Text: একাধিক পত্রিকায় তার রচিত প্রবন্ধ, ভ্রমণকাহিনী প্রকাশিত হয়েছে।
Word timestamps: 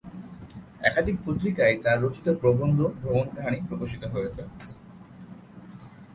একাধিক 0.81 1.17
পত্রিকায় 1.25 1.75
তার 1.83 1.97
রচিত 2.03 2.27
প্রবন্ধ, 2.41 2.79
ভ্রমণকাহিনী 3.01 3.59
প্রকাশিত 3.69 4.03
হয়েছে। 4.13 4.41